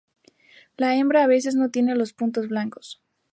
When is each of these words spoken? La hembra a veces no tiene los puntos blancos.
La 0.77 0.95
hembra 0.95 1.23
a 1.25 1.27
veces 1.27 1.53
no 1.53 1.69
tiene 1.69 1.93
los 1.93 2.11
puntos 2.11 2.47
blancos. 2.47 3.03